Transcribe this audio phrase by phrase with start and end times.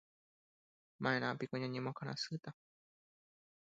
[1.01, 2.49] Ma'erãpiko ñañemoakãrasýta